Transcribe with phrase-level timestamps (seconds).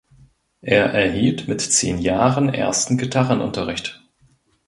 [0.63, 4.01] Er erhielt mit zehn Jahren ersten Gitarrenunterricht.